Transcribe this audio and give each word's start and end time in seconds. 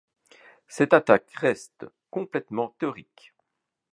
Cette 0.67 0.93
attaque 0.95 1.29
reste 1.35 1.85
complètement 2.09 2.69
théorique. 2.79 3.35